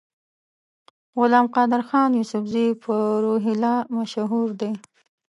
غلام 1.17 1.45
قادرخان 1.55 2.09
یوسفزي 2.19 2.67
په 2.83 2.93
روهیله 3.23 3.73
مشهور 3.95 4.47
دی. 4.59 4.71